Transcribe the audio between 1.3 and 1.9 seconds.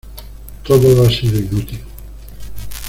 inútil.